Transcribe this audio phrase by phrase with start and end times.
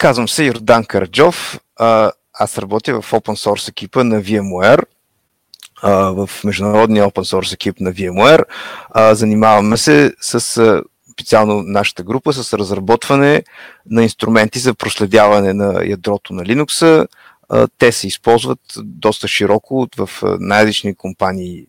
[0.00, 1.60] Казвам се Йордан Караджов.
[2.34, 4.82] Аз работя в open source екипа на VMware,
[5.82, 8.44] в международния open source екип на VMware.
[9.14, 10.82] Занимаваме се с
[11.12, 13.42] специално нашата група с разработване
[13.90, 17.06] на инструменти за проследяване на ядрото на Linux.
[17.78, 21.66] Те се използват доста широко в най-различни компании,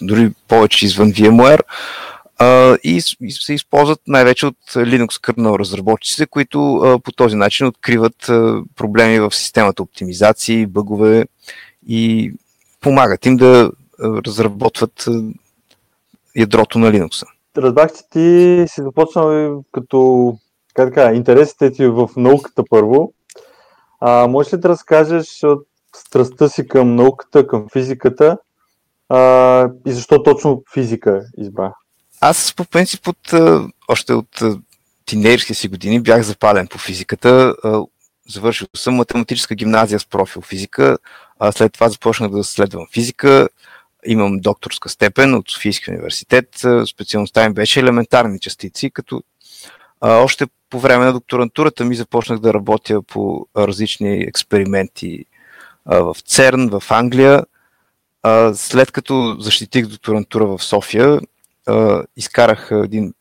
[0.00, 1.60] дори повече извън VMware
[2.84, 3.00] и
[3.30, 8.16] се използват най-вече от Linux kernel разработчиците, които по този начин откриват
[8.76, 11.26] проблеми в системата оптимизации, бъгове
[11.88, 12.32] и
[12.80, 15.06] помагат им да разработват
[16.36, 17.26] ядрото на Linux.
[17.56, 20.34] Разбрах, че ти си започнал като
[20.74, 23.12] така, интересите ти в науката първо.
[24.00, 25.66] А, можеш ли да разкажеш от
[25.96, 28.38] страстта си към науката, към физиката
[29.08, 31.74] а, и защо точно физика избра?
[32.20, 33.32] Аз по принцип от,
[33.88, 34.42] още от
[35.06, 37.54] тинейрски си години бях запален по физиката.
[38.28, 40.98] Завършил съм математическа гимназия с профил физика.
[41.52, 43.48] След това започнах да следвам физика.
[44.06, 46.48] Имам докторска степен от Софийския университет.
[46.90, 49.22] Специалността им беше елементарни частици, като
[50.00, 55.24] още по време на докторантурата ми започнах да работя по различни експерименти
[55.86, 57.44] в ЦЕРН, в Англия.
[58.54, 61.20] След като защитих докторантура в София,
[62.16, 63.14] изкарах един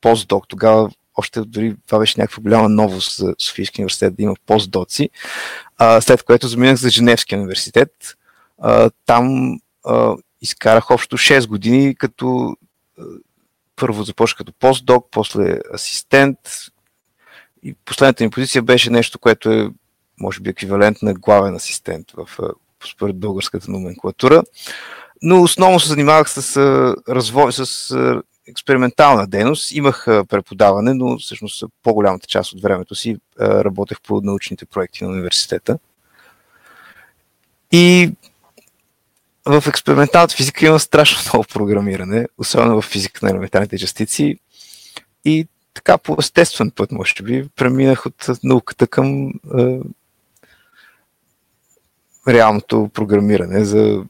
[0.00, 0.48] постдок.
[0.48, 5.10] Тогава още дори това беше някаква голяма новост за Софийския университет да има постдоци,
[6.00, 7.90] след което заминах за Женевския университет.
[9.06, 9.56] Там
[10.40, 12.56] изкарах общо 6 години, като
[13.76, 16.38] първо започнах като постдок, после асистент
[17.62, 19.70] и последната ми позиция беше нещо, което е
[20.20, 22.28] може би еквивалент на главен асистент в,
[22.92, 24.42] според българската номенклатура.
[25.22, 26.56] Но основно се занимавах с
[27.08, 27.94] развой, с
[28.48, 29.72] експериментална дейност.
[29.72, 35.78] Имах преподаване, но всъщност по-голямата част от времето си работех по научните проекти на университета.
[37.72, 38.12] И
[39.46, 44.38] в експерименталната физика има страшно много програмиране, особено в физика на елементарните частици.
[45.24, 49.78] И така по естествен път, може би, преминах от науката към е,
[52.28, 54.04] реалното програмиране за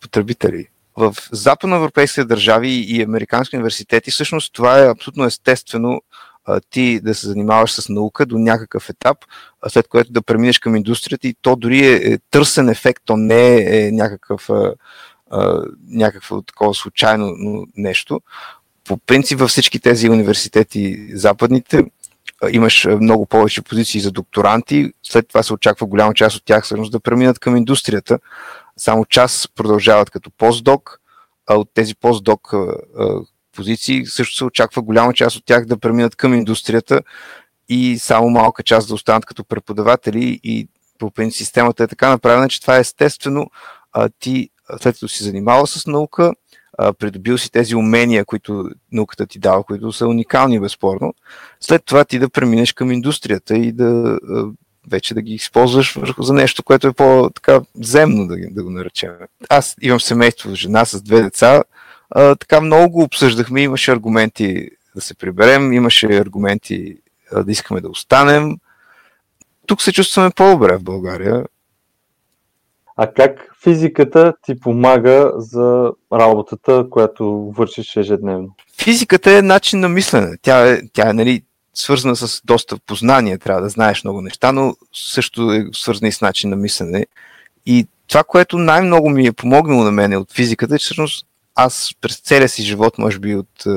[0.00, 0.66] потребители.
[0.96, 6.00] В западноевропейските държави и американски университети всъщност това е абсолютно естествено
[6.70, 9.18] ти да се занимаваш с наука до някакъв етап,
[9.68, 13.56] след което да преминеш към индустрията и то дори е, е търсен ефект, то не
[13.56, 14.48] е, е някакъв,
[15.88, 17.36] някакво такова случайно
[17.76, 18.20] нещо.
[18.84, 21.84] По принцип във всички тези университети западните
[22.50, 26.92] имаш много повече позиции за докторанти, след това се очаква голяма част от тях всъщност
[26.92, 28.18] да преминат към индустрията.
[28.76, 31.00] Само част продължават като постдок,
[31.46, 32.54] а от тези постдок
[33.56, 37.00] позиции, също се очаква голяма част от тях да преминат към индустрията
[37.68, 40.68] и само малка част да останат като преподаватели и
[40.98, 43.46] по принцип системата е така направена, че това е естествено
[43.92, 44.50] а, ти
[44.80, 46.32] след като си занимавал с наука,
[46.78, 51.14] а, придобил си тези умения, които науката ти дава, които са уникални безспорно,
[51.60, 54.44] след това ти да преминеш към индустрията и да а,
[54.90, 59.10] вече да ги използваш за нещо, което е по-така земно, да, да го наречем.
[59.48, 61.62] Аз имам семейство, жена с две деца,
[62.10, 66.96] а, така много обсъждахме, имаше аргументи да се приберем, имаше аргументи
[67.32, 68.56] а, да искаме да останем.
[69.66, 71.44] Тук се чувстваме по-добре в България.
[72.96, 78.48] А как физиката ти помага за работата, която вършиш ежедневно?
[78.82, 80.36] Физиката е начин на мислене.
[80.42, 81.42] Тя е, тя е нали,
[81.74, 86.20] свързана с доста познание, трябва да знаеш много неща, но също е свързана и с
[86.20, 87.06] начин на мислене.
[87.66, 91.90] И това, което най-много ми е помогнало на мен от физиката, е, че всъщност аз
[92.00, 93.70] през целия си живот, може би от, е,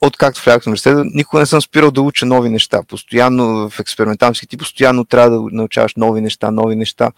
[0.00, 2.82] от както влязах в университета, никога не съм спирал да уча нови неща.
[2.88, 7.10] Постоянно в експерименталски ти постоянно трябва да научаваш нови неща, нови неща.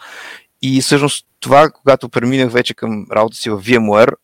[0.62, 4.14] И всъщност това, когато преминах вече към работа си в VMware,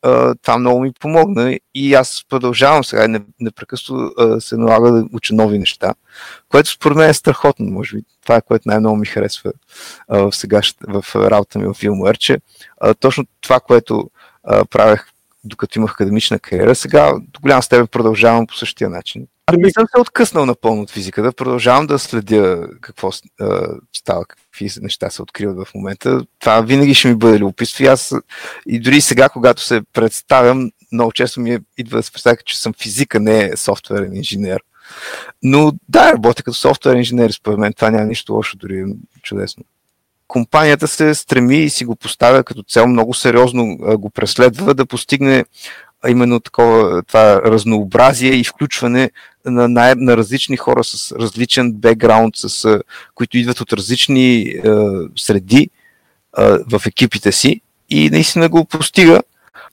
[0.42, 5.94] това много ми помогна и аз продължавам сега непрекъснато се налага да уча нови неща,
[6.48, 8.02] което според мен е страхотно, може би.
[8.22, 9.52] Това е което най-много ми харесва
[10.08, 12.38] в, сега, в работа ми в VMware, че
[13.00, 14.10] точно това, което
[14.70, 15.06] правех
[15.44, 16.74] докато имах академична кариера.
[16.74, 19.26] Сега до голяма степен продължавам по същия начин.
[19.50, 23.10] Аз не съм се откъснал напълно от физиката, продължавам да следя какво
[23.40, 23.66] а,
[23.96, 26.22] става, какви неща се откриват в момента.
[26.38, 27.84] Това винаги ще ми бъде любопитство.
[27.84, 28.14] И аз
[28.66, 32.60] и дори сега, когато се представям, много често ми е, идва да се представя, че
[32.60, 34.60] съм физика, не софтуерен инженер.
[35.42, 38.84] Но да, работя като софтуерен инженер, според мен това няма нищо лошо, дори е
[39.22, 39.64] чудесно.
[40.28, 45.44] Компанията се стреми и си го поставя като цел, много сериозно го преследва да постигне
[46.08, 49.10] именно такова това разнообразие и включване
[49.44, 52.80] на, на, на различни хора с различен бекграунд, с,
[53.14, 54.62] които идват от различни е,
[55.18, 55.70] среди
[56.38, 57.60] е, в екипите си
[57.90, 59.22] и наистина го постига.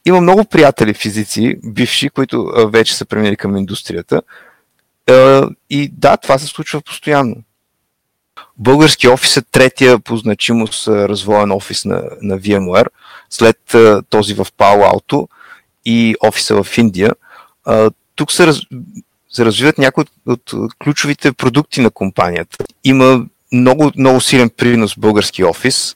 [0.06, 4.22] Има много приятели физици, бивши, които е, вече са преминали към индустрията.
[5.10, 7.36] Е, и да, това се случва постоянно.
[8.58, 12.88] Български офис е третия по значимост развоен офис на, на VMware,
[13.30, 13.76] след
[14.10, 15.28] този в Palo Alto
[15.86, 17.12] и офиса в Индия.
[18.16, 18.52] Тук се,
[19.30, 22.58] се развиват някои от, от ключовите продукти на компанията.
[22.84, 25.96] Има много, много силен принос български офис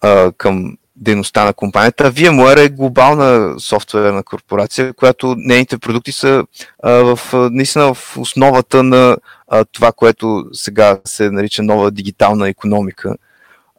[0.00, 2.12] а, към дейността на компанията.
[2.12, 6.44] VMware е глобална софтуерна корпорация, която нейните продукти са
[6.82, 7.18] а, в,
[7.50, 9.16] наистина в основата на
[9.48, 13.14] а, това, което сега се нарича нова дигитална економика.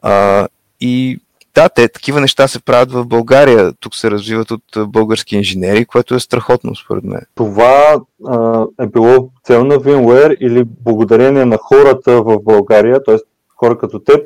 [0.02, 0.48] А,
[0.80, 1.20] и
[1.54, 3.72] да, те такива неща се правят в България.
[3.80, 7.20] Тук се развиват от български инженери, което е страхотно, според мен.
[7.34, 13.16] Това а, е било цел на VMware или благодарение на хората в България, т.е.
[13.56, 14.20] хора като теб,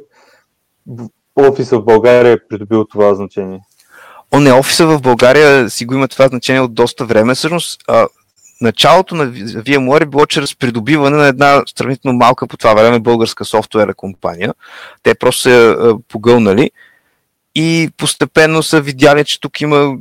[1.36, 3.60] офиса в България е придобил това значение?
[4.32, 7.34] О, не, офиса в България си го има това значение от доста време.
[7.34, 8.06] Всъщност, а,
[8.60, 13.44] началото на VMware е било чрез придобиване на една сравнително малка по това време българска
[13.44, 14.54] софтуерна компания.
[15.02, 15.76] Те просто се
[16.08, 16.70] погълнали
[17.60, 19.96] и постепенно са видяли, че тук има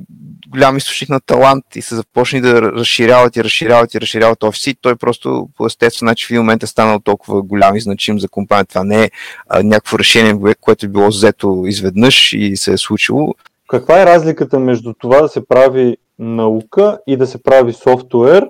[0.48, 4.76] голям източник на талант и са започнали да разширяват и разширяват и разширяват офиси.
[4.82, 8.30] Той просто по естествен начин в един момент е станал толкова голям и значим за
[8.30, 8.70] компанията.
[8.70, 9.12] Това не е
[9.50, 13.36] а, някакво решение, което е било взето изведнъж и се е случило.
[13.68, 18.50] Каква е разликата между това да се прави наука и да се прави софтуер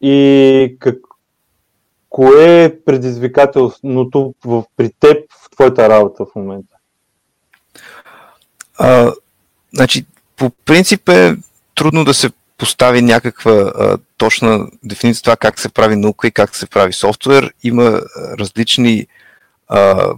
[0.00, 0.96] и как,
[2.10, 4.34] кое е предизвикателството
[4.76, 6.77] при теб в твоята работа в момента?
[8.78, 9.12] А,
[9.74, 10.04] значи,
[10.36, 11.36] по принцип е
[11.74, 16.56] трудно да се постави някаква а, точна дефиниция това как се прави наука и как
[16.56, 17.52] се прави софтуер.
[17.62, 18.00] Има
[18.38, 19.06] различни
[19.68, 20.10] а,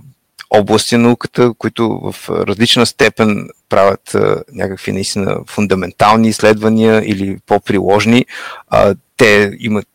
[0.50, 8.26] области на науката, които в различна степен правят а, някакви наистина фундаментални изследвания или по-приложни.
[8.68, 9.88] А, те имат,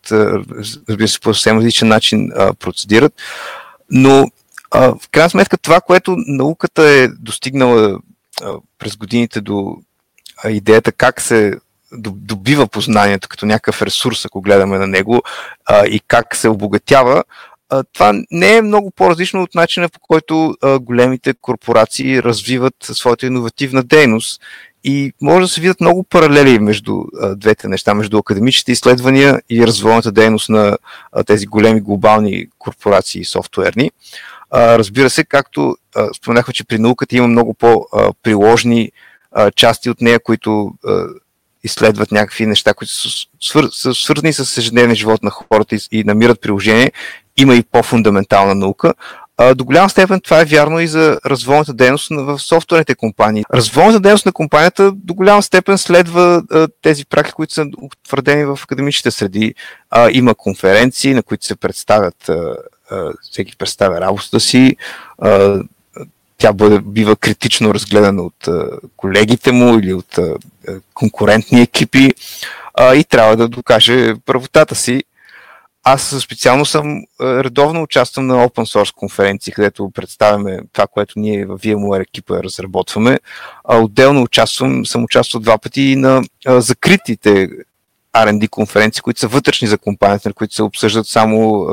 [0.89, 3.13] разбира се, по съвсем различен начин а, процедират.
[3.89, 4.27] Но
[4.71, 7.99] а, в крайна сметка това, което науката е достигнала
[8.79, 9.77] през годините до
[10.47, 11.53] идеята как се
[12.17, 15.21] добива познанието като някакъв ресурс, ако гледаме на него,
[15.89, 17.23] и как се обогатява,
[17.93, 24.41] това не е много по-различно от начина по който големите корпорации развиват своята иновативна дейност.
[24.87, 27.03] И може да се видят много паралели между
[27.35, 30.77] двете неща, между академичните изследвания и развойната дейност на
[31.25, 33.91] тези големи глобални корпорации софтуерни.
[34.55, 35.77] Разбира се, както
[36.17, 38.91] споменахме, че при науката има много по-приложни
[39.55, 40.73] части от нея, които
[41.63, 43.09] изследват някакви неща, които са,
[43.41, 43.69] свър...
[43.71, 46.91] са свързани с ежедневния живот на хората и, намират приложение.
[47.37, 48.93] Има и по-фундаментална наука.
[49.37, 53.43] А, до голяма степен това е вярно и за развойната дейност в софтуерните компании.
[53.53, 58.59] Развойната дейност на компанията до голяма степен следва а, тези практики, които са утвърдени в
[58.63, 59.55] академичните среди.
[59.89, 62.55] А, има конференции, на които се представят а,
[63.31, 64.75] всеки представя работата си,
[66.37, 68.47] тя бъде, бива критично разгледана от
[68.97, 70.19] колегите му или от
[70.93, 72.13] конкурентни екипи
[72.95, 75.03] и трябва да докаже правотата си.
[75.87, 81.57] Аз специално съм редовно участвам на open source конференции, където представяме това, което ние в
[81.57, 83.19] VMware екипа разработваме.
[83.63, 87.49] Отделно участвам, съм участвал два пъти и на закритите
[88.13, 91.67] R&D конференции, които са вътрешни за компанията, на които се обсъждат само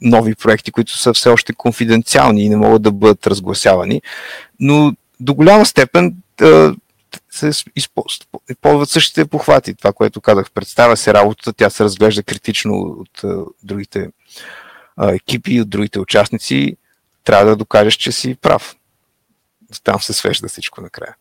[0.00, 4.02] нови проекти, които са все още конфиденциални и не могат да бъдат разгласявани,
[4.60, 6.16] но до голяма степен
[7.30, 9.74] се използват същите похвати.
[9.74, 13.22] Това, което казах, представя се работата, тя се разглежда критично от
[13.62, 14.10] другите
[15.02, 16.76] екипи, от другите участници.
[17.24, 18.76] Трябва да докажеш, че си прав.
[19.84, 21.16] Там се свежда всичко накрая.